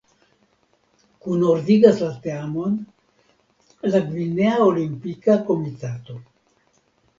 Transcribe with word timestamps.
Kunordigas 1.25 2.01
la 2.05 2.09
teamon 2.23 2.79
la 3.93 4.03
Gvinea 4.09 4.59
Olimpika 4.73 5.39
Komitato. 5.53 6.21